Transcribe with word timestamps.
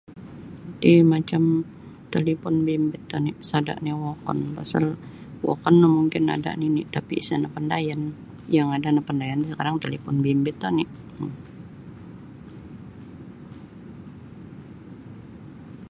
Iti 0.79 0.95
macam 1.13 1.43
talipon 2.13 2.55
bimbit 2.67 3.03
oni' 3.17 3.33
sada' 3.49 3.81
nio 3.83 3.95
wokon 4.05 4.37
pasal 4.55 4.85
wokon 5.45 5.75
no 5.81 5.87
mungkin 5.97 6.23
ada' 6.35 6.57
nini' 6.61 6.89
tapi' 6.95 7.25
sa' 7.27 7.39
napandayan 7.43 8.01
yang 8.55 8.67
ada 8.77 8.89
napandayan 8.91 9.47
sakarang 9.49 9.75
talipon 9.83 10.17
bimbit 10.25 10.57
oni'. 10.69 10.91